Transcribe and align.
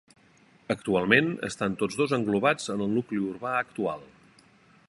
Actualment 0.75 1.29
estan 1.49 1.77
tots 1.83 1.99
dos 2.01 2.17
englobats 2.19 2.73
en 2.77 2.85
el 2.87 2.93
nucli 2.97 3.23
urbà 3.29 3.57
actual. 3.59 4.07